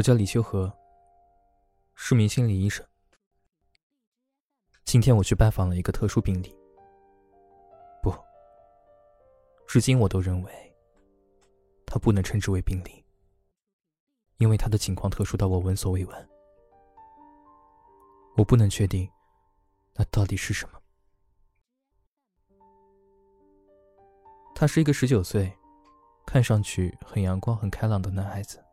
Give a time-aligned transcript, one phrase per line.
[0.00, 0.72] 我叫李修和，
[1.94, 2.82] 是名心理医生。
[4.86, 6.58] 今天我去拜访了一个特殊病例。
[8.02, 8.10] 不，
[9.68, 10.74] 至今我都认为，
[11.84, 13.04] 他不能称之为病例，
[14.38, 16.28] 因为他的情况特殊到我闻所未闻。
[18.38, 19.06] 我不能确定，
[19.92, 20.80] 那到底是什么？
[24.54, 25.52] 他是一个十九岁，
[26.24, 28.64] 看上去很阳光、很开朗的男孩子。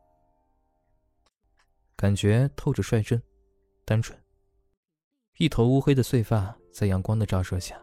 [1.97, 3.19] 感觉透着率真、
[3.83, 4.15] 单纯，
[5.39, 7.82] 一头乌黑的碎发在阳光的照射下，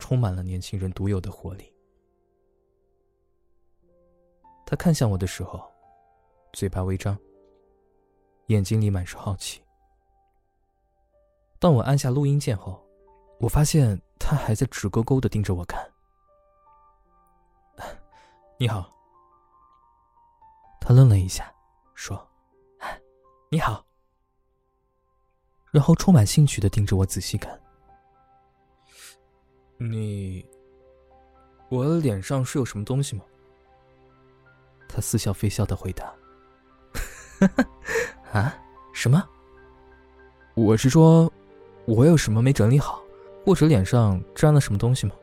[0.00, 1.72] 充满了年轻人独有的活力。
[4.66, 5.62] 他看向我的时候，
[6.52, 7.16] 嘴巴微张，
[8.46, 9.62] 眼睛里满是好奇。
[11.60, 12.84] 当我按下录音键后，
[13.38, 15.88] 我发现他还在直勾勾的盯着我看。
[18.58, 18.92] 你好。
[20.80, 21.54] 他愣了一下，
[21.94, 22.29] 说。
[23.52, 23.84] 你好，
[25.72, 27.60] 然后充满兴趣的盯着我仔细看。
[29.76, 30.46] 你，
[31.68, 33.24] 我脸上是有什么东西吗？
[34.88, 36.14] 他似笑非笑的回答
[38.32, 38.56] ：“啊，
[38.94, 39.28] 什么？
[40.54, 41.28] 我是说，
[41.86, 43.02] 我有什么没整理好，
[43.44, 45.14] 或者脸上沾了什么东西吗？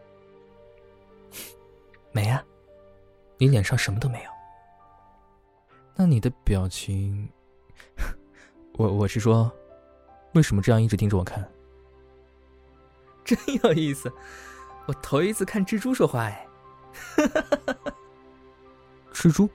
[2.12, 2.44] 没啊，
[3.38, 4.32] 你脸上什么都没有。
[5.96, 7.30] 那你的表情？”
[8.78, 9.52] 我我是说，
[10.34, 11.44] 为什么这样一直盯着我看？
[13.26, 14.12] 真有意思，
[14.86, 16.48] 我头一次看蜘蛛说话哎。
[19.12, 19.50] 蜘蛛？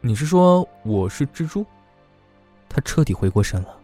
[0.00, 1.64] 你是说我是蜘蛛？
[2.70, 3.78] 他彻底回过神了，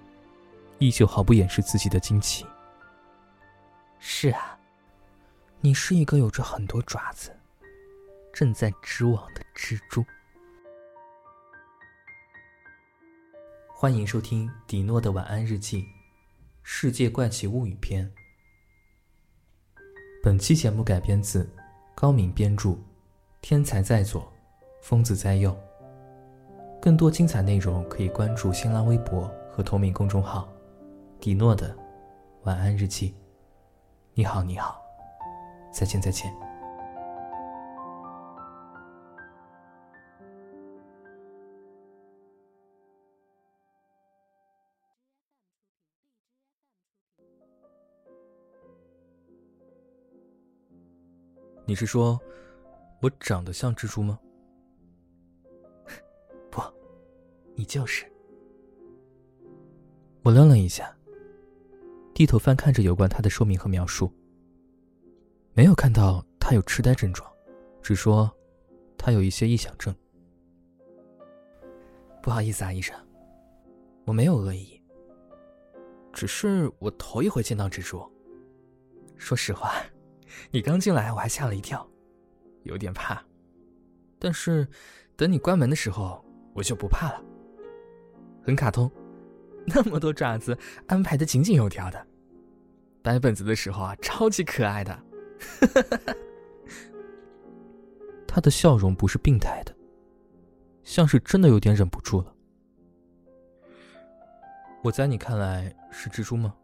[0.79, 2.47] 依旧毫不掩饰自己的惊奇。
[3.99, 4.59] 是啊，
[5.61, 7.31] 你是一个有着很多爪子、
[8.33, 10.03] 正在织网的蜘蛛。
[13.83, 15.83] 欢迎收听迪诺的晚安日记，
[16.63, 18.07] 《世界怪奇物语篇》。
[20.23, 21.51] 本期节目改编自
[21.93, 22.79] 高敏编著，
[23.41, 24.33] 天才在左，
[24.83, 25.53] 疯子在右。
[26.81, 30.49] 更多精彩内容可以关注新浪微博和同名公众号
[31.19, 31.77] “迪诺的
[32.45, 33.13] 晚安日记”。
[34.15, 34.81] 你好，你好，
[35.73, 36.33] 再见，再见。
[51.73, 52.21] 你是说，
[53.01, 54.21] 我长得像蜘蛛吗？
[56.53, 56.61] 不，
[57.55, 58.05] 你就是。
[60.23, 60.95] 我愣了一下，
[62.13, 64.13] 低头翻看着有关他的说明和描述，
[65.55, 67.27] 没有看到他有痴呆症状，
[67.81, 68.31] 只说
[68.99, 69.97] 他有一些臆想症。
[72.23, 72.95] 不好意思啊，医生，
[74.05, 74.79] 我没有恶意，
[76.13, 78.07] 只是我头一回见到蜘蛛。
[79.17, 79.73] 说实话。
[80.51, 81.89] 你刚进来，我还吓了一跳，
[82.63, 83.23] 有点怕。
[84.19, 84.67] 但是，
[85.17, 87.23] 等你关门的时候，我就不怕了。
[88.45, 88.91] 很卡通，
[89.67, 90.57] 那么多爪子
[90.87, 92.07] 安排的井井有条的。
[93.03, 94.99] 掰本子的时候啊，超级可爱的。
[98.27, 99.75] 他的笑容不是病态的，
[100.85, 102.35] 像是真的有点忍不住了。
[104.83, 106.55] 我在你看来是蜘蛛吗？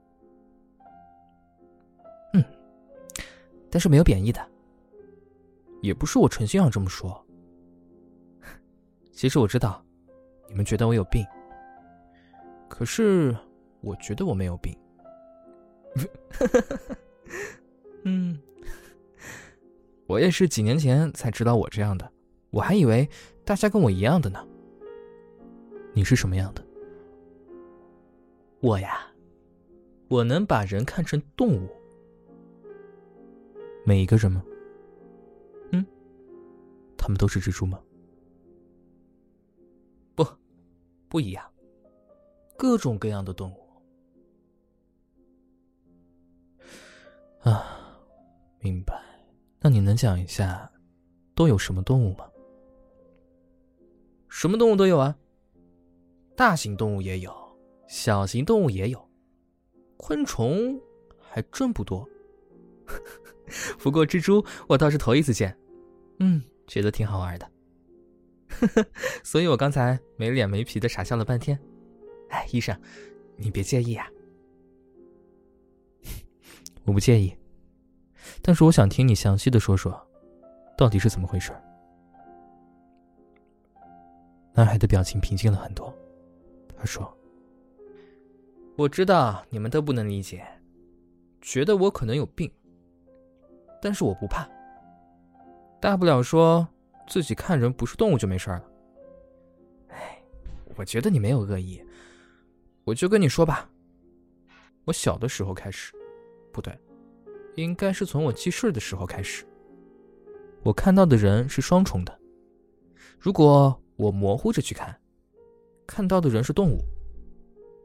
[3.78, 4.47] 是没有贬义的，
[5.83, 7.25] 也不是我诚心要这么说。
[9.12, 9.84] 其实我知道，
[10.49, 11.25] 你们觉得我有病，
[12.69, 13.37] 可是
[13.81, 14.77] 我觉得我没有病。
[18.05, 18.41] 嗯，
[20.06, 22.11] 我也是几年前才知道我这样的，
[22.50, 23.09] 我还以为
[23.44, 24.47] 大家跟我一样的呢。
[25.93, 26.65] 你是什么样的？
[28.61, 29.00] 我呀，
[30.09, 31.69] 我能把人看成动物。
[33.88, 34.44] 每一个人吗？
[35.72, 35.82] 嗯，
[36.99, 37.82] 他们都是蜘蛛吗？
[40.14, 40.23] 不，
[41.08, 41.50] 不一样。
[42.58, 43.67] 各种各样的动物。
[47.40, 47.99] 啊，
[48.61, 49.02] 明白。
[49.58, 50.70] 那你能讲一下，
[51.34, 52.31] 都有什么动物吗？
[54.29, 55.19] 什么动物都有啊。
[56.37, 57.34] 大型动物也有，
[57.88, 59.08] 小型动物也有，
[59.96, 60.79] 昆虫
[61.19, 62.06] 还真不多。
[63.79, 65.56] 不过蜘蛛我倒是头一次见，
[66.19, 67.50] 嗯，觉得挺好玩的，
[69.25, 71.59] 所以我刚才没脸没皮的傻笑了半天。
[72.31, 72.79] 哎，医生，
[73.37, 74.06] 你别介意啊。
[76.85, 77.35] 我不介意，
[78.43, 80.06] 但是我想听你详细的说说，
[80.77, 81.53] 到底是怎么回事。
[84.55, 85.94] 男孩的表情平静了很多。
[86.77, 87.17] 他说
[88.77, 90.47] ：“我知道你们都不能理解，
[91.41, 92.51] 觉得我可能有病，
[93.81, 94.49] 但是我不怕。
[95.81, 96.67] 大不了说
[97.07, 98.65] 自己看人不是动物就没事了。
[99.89, 100.23] 哎，
[100.77, 101.83] 我觉得你没有恶意，
[102.85, 103.69] 我就跟你说吧。
[104.85, 105.93] 我小的时候开始，
[106.53, 106.79] 不对，
[107.57, 109.45] 应该是从我记事的时候开始，
[110.63, 112.19] 我看到的人是双重的。
[113.19, 114.95] 如果我模糊着去看。”
[115.91, 116.85] 看到的人是动物，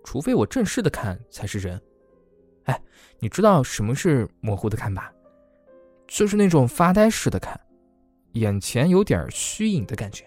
[0.03, 1.81] 除非我正式的看才是人。
[2.65, 2.77] 哎，
[3.17, 5.09] 你知道什么是模糊的看吧？
[6.07, 7.59] 就是那种发呆似的看，
[8.33, 10.25] 眼前有点虚影的感觉。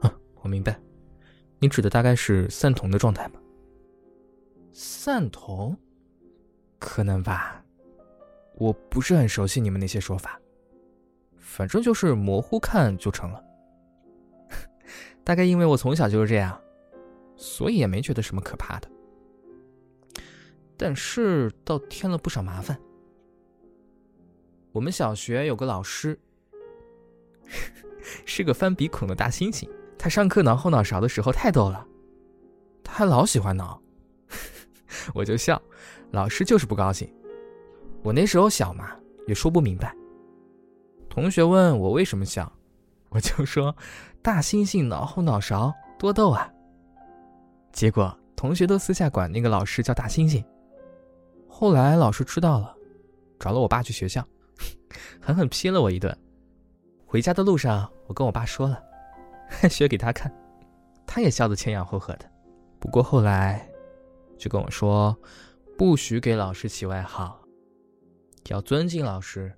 [0.00, 0.78] 啊，我明白，
[1.58, 3.40] 你指的大概是散瞳的状态吧？
[4.72, 5.76] 散瞳？
[6.78, 7.64] 可能吧，
[8.56, 10.38] 我不是很熟悉你们那些说法，
[11.38, 13.42] 反正就是模糊看就成了。
[15.24, 16.60] 大概因为我从小就是这样，
[17.36, 18.88] 所以也没觉得什么可怕的。
[20.76, 22.78] 但是倒添了不少麻烦。
[24.74, 26.18] 我们小学有个老师，
[28.26, 29.68] 是个翻鼻孔的大猩猩。
[29.96, 31.86] 他上课挠后脑勺的时候太逗了，
[32.82, 33.80] 他还老喜欢挠，
[35.14, 35.62] 我就笑。
[36.10, 37.08] 老师就是不高兴。
[38.02, 38.90] 我那时候小嘛，
[39.28, 39.94] 也说不明白。
[41.08, 42.52] 同学问我为什么笑，
[43.10, 43.74] 我就说。
[44.22, 46.50] 大猩猩挠后脑勺，多逗啊！
[47.72, 50.44] 结果同学都私下管那个老师叫大猩猩。
[51.46, 52.74] 后来老师知道了，
[53.38, 54.26] 找了我爸去学校，
[55.20, 56.16] 狠狠批了我一顿。
[57.06, 58.82] 回家的路上，我跟我爸说了，
[59.48, 60.32] 还 学给他看，
[61.06, 62.30] 他也笑得前仰后合的。
[62.78, 63.68] 不过后来，
[64.36, 65.16] 就跟我说，
[65.78, 67.40] 不许给老师起外号，
[68.48, 69.52] 要尊敬老师。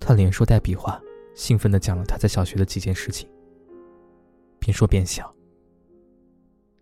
[0.00, 1.00] 他连说带比划。
[1.34, 3.26] 兴奋地讲了他在小学的几件事情，
[4.58, 5.34] 边说边笑。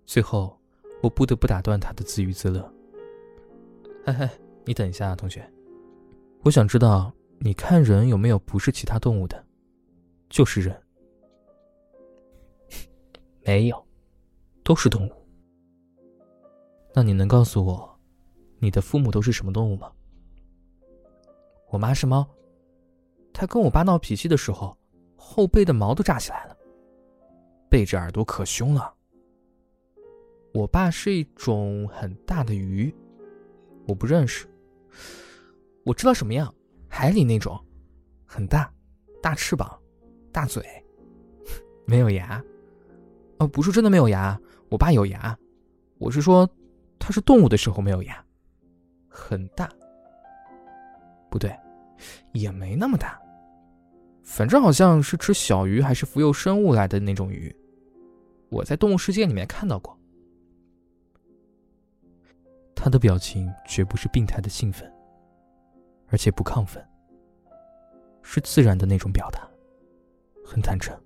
[0.05, 0.61] 最后，
[1.01, 2.61] 我不得不打断他的自娱自乐。
[4.05, 4.29] 嘿嘿，
[4.65, 5.49] 你等一下啊，同学，
[6.43, 9.45] 我想知道你看人有没有不是其他动物的，
[10.29, 10.83] 就是人。
[13.45, 13.87] 没有，
[14.63, 15.13] 都是动物。
[16.95, 18.01] 那你能告诉我，
[18.59, 19.93] 你的父母都是什么动物吗？
[21.69, 22.27] 我妈是猫。
[23.33, 24.77] 她跟我爸闹脾气的时候，
[25.17, 26.57] 后背的毛都炸起来了。
[27.69, 28.93] 背着耳朵可凶了。
[30.53, 32.93] 我爸是一种很大的鱼，
[33.87, 34.49] 我不认识。
[35.85, 36.53] 我知道什么样，
[36.89, 37.59] 海里那种，
[38.25, 38.73] 很大，
[39.23, 39.79] 大翅膀，
[40.33, 40.65] 大嘴，
[41.87, 42.43] 没有牙。
[43.39, 44.39] 哦，不是真的没有牙，
[44.71, 45.37] 我爸有牙。
[45.99, 46.49] 我是说，
[46.99, 48.25] 他是动物的时候没有牙，
[49.09, 49.69] 很大。
[51.31, 51.55] 不对。
[52.33, 53.21] 也没那么大，
[54.23, 57.55] 反正好像是吃小鱼还是浮游生物来的那种鱼，
[58.49, 59.95] 我在动物世界里面看到过。
[62.75, 64.91] 他的表情绝不是病态的兴奋，
[66.11, 66.85] 而且不亢奋，
[68.23, 69.49] 是自然的那种表达，
[70.45, 71.01] 很坦诚，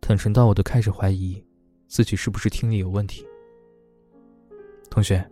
[0.00, 1.42] 坦诚到我都开始怀疑
[1.88, 3.26] 自己是不是听力有问题。
[4.90, 5.28] 同学，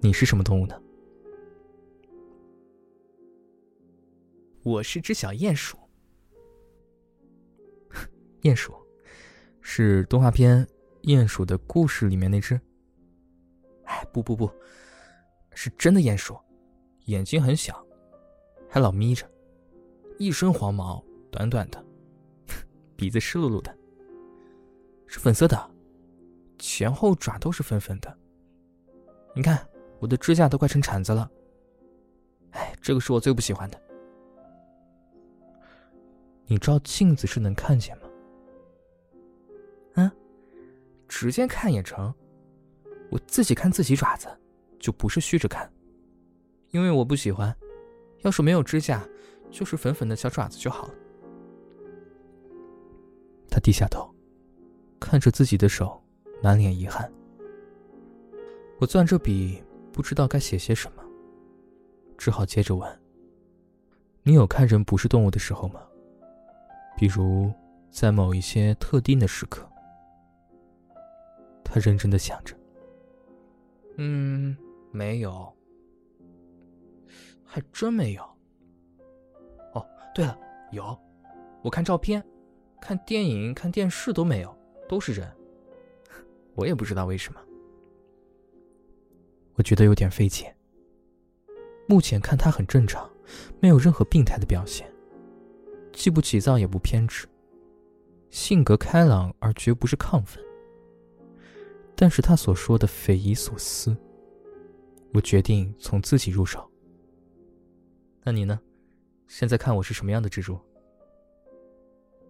[0.00, 0.80] 你是什么动物呢？
[4.62, 5.78] 我是只小鼹鼠，
[8.42, 8.74] 鼹鼠
[9.60, 10.66] 是动画片
[11.04, 12.60] 《鼹鼠的故事》里面那只。
[13.84, 14.50] 哎，不不不，
[15.54, 16.38] 是真的鼹鼠，
[17.10, 17.84] 眼睛很小，
[18.68, 19.28] 还老眯着，
[20.16, 21.84] 一身黄毛，短短的，
[22.94, 23.76] 鼻子湿漉漉的，
[25.08, 25.70] 是粉色的，
[26.56, 28.16] 前后爪都是粉粉的。
[29.34, 29.66] 你看
[29.98, 31.28] 我的指甲都快成铲子了。
[32.52, 33.80] 哎，这个是我最不喜欢的。
[36.46, 38.04] 你照镜子是能看见吗？
[39.94, 40.12] 啊，
[41.08, 42.14] 直接看也成。
[43.10, 44.28] 我自己看自己爪子，
[44.78, 45.68] 就不是虚着看，
[46.70, 47.54] 因为我不喜欢。
[48.22, 49.02] 要是没有指甲，
[49.50, 50.94] 就是粉粉的小爪子就好了。
[53.50, 54.14] 他低下头，
[55.00, 56.02] 看着自己的手，
[56.42, 57.10] 满脸遗憾。
[58.78, 61.02] 我攥着笔，不知道该写些什么，
[62.18, 63.00] 只好接着问
[64.22, 65.80] ：“你有看人不是动物的时候吗？”
[66.96, 67.50] 比如，
[67.90, 69.66] 在某一些特定的时刻，
[71.64, 72.54] 他认真的想着。
[73.96, 74.54] 嗯，
[74.92, 75.50] 没有，
[77.52, 78.22] 还真没有。
[79.74, 80.38] 哦，对了，
[80.70, 80.96] 有，
[81.62, 82.24] 我看照片、
[82.80, 84.56] 看电影、看电视都没有，
[84.88, 85.28] 都是人。
[86.54, 87.40] 我也不知道为什么，
[89.54, 90.54] 我觉得有点费解。
[91.88, 93.10] 目前看他很正常，
[93.58, 94.88] 没有任何病态的表现。
[95.92, 97.26] 既不急躁也不偏执，
[98.30, 100.40] 性格开朗而绝不是亢奋。
[101.96, 103.96] 但是他所说的匪夷所思，
[105.12, 106.69] 我决定从自己入手。
[108.22, 108.60] 那你呢？
[109.26, 110.60] 现在看我是什么样的蜘蛛？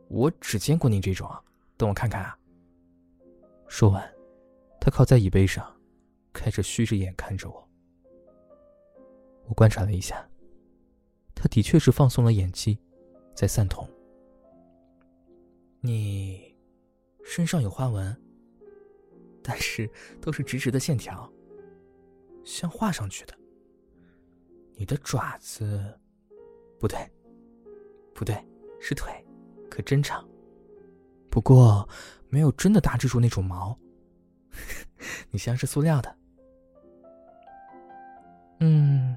[0.09, 1.28] 我只见过你这种，
[1.76, 2.38] 等我看看啊。
[3.66, 4.14] 说完，
[4.80, 5.75] 他靠在椅背上，
[6.32, 7.68] 开始虚着眼看着我。
[9.47, 10.28] 我观察了一下，
[11.35, 12.78] 他的确是放松了眼肌，
[13.35, 13.88] 在散瞳。
[15.80, 16.54] 你
[17.25, 18.16] 身上有花纹？
[19.42, 21.32] 但是都是直直的线条，
[22.44, 23.39] 像画上去的。
[24.80, 25.78] 你的爪子，
[26.78, 26.99] 不对，
[28.14, 28.34] 不对，
[28.80, 29.12] 是腿，
[29.68, 30.26] 可真长。
[31.28, 31.87] 不过
[32.30, 33.78] 没有真的大蜘蛛那种毛，
[35.30, 36.16] 你像是塑料的。
[38.60, 39.14] 嗯，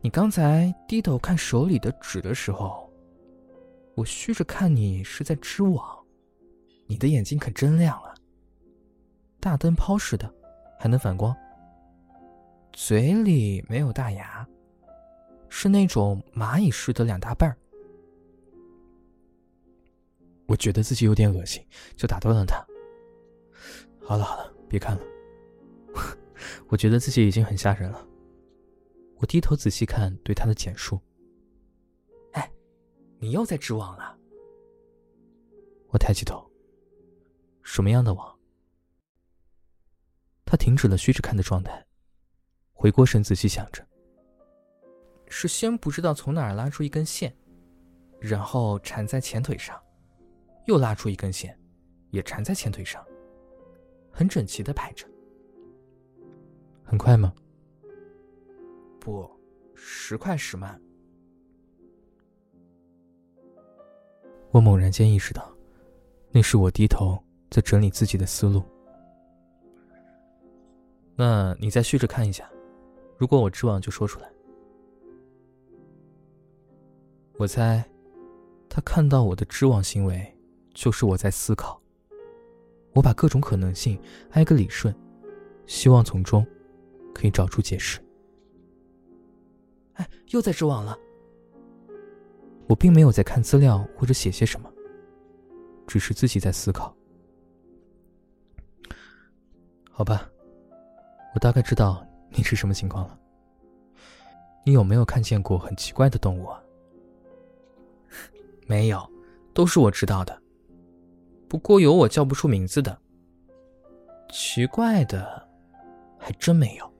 [0.00, 2.88] 你刚才低头看手里的纸的时候，
[3.96, 5.98] 我虚着看你是在织网，
[6.86, 8.14] 你的眼睛可真亮啊。
[9.40, 10.32] 大灯泡似的，
[10.78, 11.36] 还能反光。
[12.72, 14.46] 嘴里没有大牙，
[15.56, 17.56] 是那种蚂蚁似的两大半儿。
[20.46, 21.64] 我觉得自己有点恶心，
[21.96, 22.56] 就打断了他。
[24.02, 25.02] 好了好了，别看了，
[26.66, 28.04] 我觉得自己已经很吓人了。
[29.18, 31.00] 我低头仔细看对他的简述。
[32.32, 32.52] 哎，
[33.20, 34.18] 你又在织网了？
[35.90, 36.44] 我抬起头。
[37.62, 38.36] 什么样的网？
[40.44, 41.86] 他停止了虚着看的状态，
[42.72, 43.86] 回过神仔细想着。
[45.28, 47.34] 是先不知道从哪儿拉出一根线，
[48.20, 49.80] 然后缠在前腿上，
[50.66, 51.58] 又拉出一根线，
[52.10, 53.04] 也缠在前腿上，
[54.10, 55.06] 很整齐的排着。
[56.84, 57.34] 很快吗？
[59.00, 59.28] 不，
[59.74, 60.80] 时快时慢。
[64.50, 65.50] 我猛然间意识到，
[66.30, 67.18] 那是我低头
[67.50, 68.62] 在整理自己的思路。
[71.16, 72.48] 那你再续着看一下，
[73.16, 74.33] 如果我织网就说出来。
[77.36, 77.84] 我猜，
[78.68, 80.36] 他看到我的织网行为，
[80.72, 81.80] 就是我在思考。
[82.92, 84.00] 我把各种可能性
[84.30, 84.94] 挨个理顺，
[85.66, 86.46] 希望从中
[87.12, 87.98] 可以找出解释。
[89.94, 90.96] 哎，又在织网了。
[92.68, 94.72] 我并没有在看资料或者写些什么，
[95.86, 96.96] 只是自己在思考。
[99.90, 100.30] 好吧。
[101.34, 103.18] 我大概知道你是什么情况了。
[104.64, 106.62] 你有没有看见过很奇怪的动物啊？
[108.66, 109.00] 没有，
[109.52, 110.42] 都是我知道的。
[111.48, 112.98] 不过有我叫不出名字的。
[114.30, 115.48] 奇怪的，
[116.18, 116.92] 还真没有。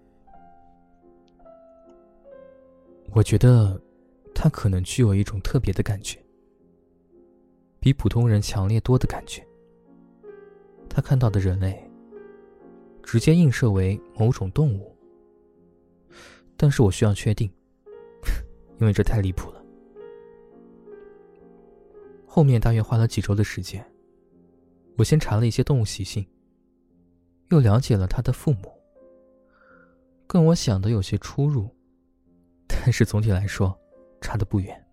[3.12, 3.80] 我觉得，
[4.34, 6.18] 它可能具有一种特别的感觉，
[7.80, 9.46] 比普通人强烈多的感觉。
[10.88, 11.82] 他看到的人类。
[13.06, 14.96] 直接映射为某种动物，
[16.56, 17.52] 但是我需要确定，
[18.80, 19.53] 因为这太离谱了。
[22.34, 23.88] 后面大约花了几周的时间，
[24.98, 26.26] 我先查了一些动物习性，
[27.50, 28.72] 又了解了他的父母，
[30.26, 31.70] 跟我想的有些出入，
[32.66, 33.72] 但是总体来说，
[34.20, 34.84] 差的不远。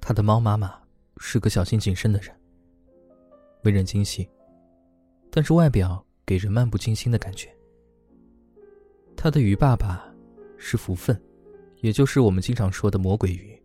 [0.00, 0.76] 他的猫妈妈
[1.18, 2.36] 是个小心谨慎的人。
[3.62, 4.28] 为人精细，
[5.30, 7.48] 但是外表给人漫不经心的感觉。
[9.16, 10.12] 他的鱼爸爸
[10.58, 11.16] 是福分，
[11.80, 13.60] 也就是我们经常说的魔鬼鱼。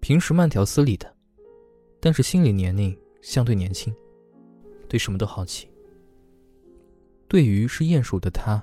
[0.00, 1.14] 平时慢条斯理的，
[2.00, 3.94] 但是心理年龄相对年轻，
[4.88, 5.68] 对什么都好奇。
[7.28, 8.62] 对鱼是鼹鼠的他，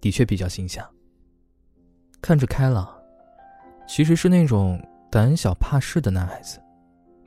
[0.00, 0.88] 的确比较形象。
[2.22, 2.88] 看着开朗，
[3.86, 6.58] 其实是那种胆小怕事的男孩子，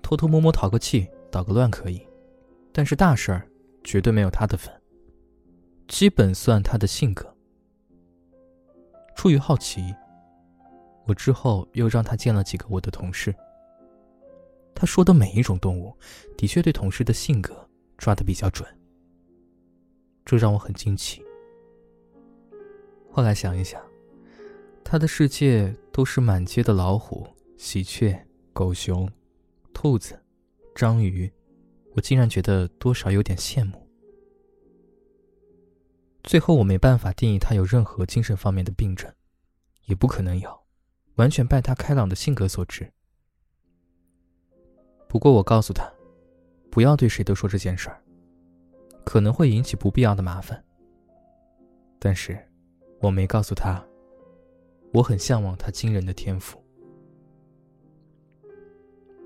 [0.01, 2.01] 偷偷摸摸淘个气、捣个乱可以。
[2.71, 3.47] 但是大事儿
[3.83, 4.73] 绝对没有他的份，
[5.87, 7.35] 基本算他的性格。
[9.15, 9.93] 出于好奇，
[11.09, 13.33] 我之后又让他见了几个我的同事。
[14.75, 15.91] 他说的每一种动物，
[16.37, 18.69] 的确对同事的性格抓的比较准，
[20.23, 21.23] 这让我很惊奇。
[23.11, 23.81] 后来想一想，
[24.83, 28.15] 他的世界都是满街的老虎、喜鹊、
[28.53, 29.11] 狗熊、
[29.73, 30.21] 兔子、
[30.75, 31.29] 章鱼。
[31.95, 33.83] 我竟然觉得多少有点羡慕。
[36.23, 39.11] 最后，我没办法定义他有任何精神方面的病症，
[39.85, 40.58] 也不可能有，
[41.19, 42.89] 完全拜他开朗的性格所致。
[45.09, 45.83] 不过，我告诉他，
[46.71, 48.01] 不要对谁都说这件事儿，
[49.03, 50.63] 可能会引起不必要的麻烦。
[51.99, 52.39] 但是，
[53.01, 53.85] 我没告诉他，
[54.93, 56.57] 我很向往他惊人的天赋。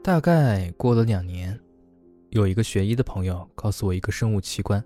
[0.03, 1.59] 大概过了两年，
[2.31, 4.83] 有一个学医的朋友告诉我一个生物器官，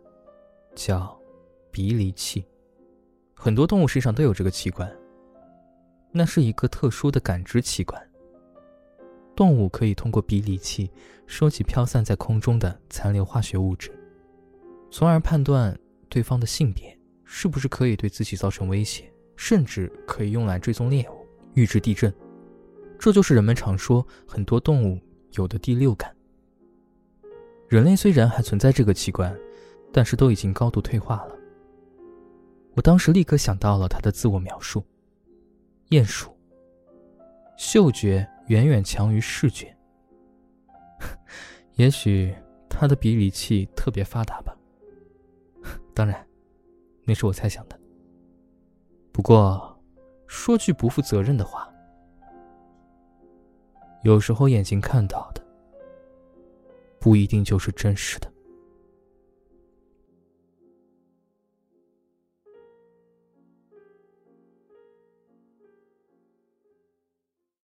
[0.76, 1.18] 叫
[1.72, 2.46] 鼻离器。
[3.34, 4.94] 很多动物身上都有这个器官。
[6.12, 8.02] 那是一个特殊的感知器官。
[9.36, 10.90] 动物可以通过鼻离器
[11.28, 13.92] 收集飘散在空中的残留化学物质，
[14.90, 15.78] 从而判断
[16.10, 22.12] 对方的性别是不是可以对自己造成威胁，甚至可以用来追踪猎物、预知地震。
[22.98, 25.00] 这就是人们常说很多动物
[25.34, 26.12] 有的第六感。
[27.68, 29.38] 人类虽然还存在这个器官，
[29.94, 31.36] 但是都已经高度退化了。
[32.74, 34.84] 我当时立刻想到了他的自我描述：
[35.90, 36.36] 鼹鼠，
[37.58, 38.28] 嗅觉。
[38.48, 39.76] 远远强于视觉。
[41.76, 42.34] 也许
[42.70, 44.58] 他的比理器特别发达吧。
[45.94, 46.26] 当然，
[47.04, 47.78] 那是我猜想的。
[49.12, 49.78] 不过，
[50.28, 51.70] 说句不负责任的话，
[54.04, 55.46] 有时候眼睛看到的
[57.02, 58.32] 不一定就是真实的。